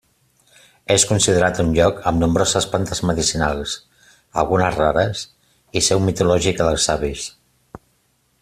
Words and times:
És 0.93 1.03
considerat 1.09 1.59
un 1.63 1.67
lloc 1.75 1.99
amb 2.11 2.23
nombroses 2.23 2.67
plantes 2.71 3.03
medicinals, 3.09 3.75
algunes 4.45 4.81
rares, 4.83 5.23
i 5.83 5.87
seu 5.89 6.03
mitològica 6.11 6.71
dels 6.71 6.89
savis. 6.91 7.29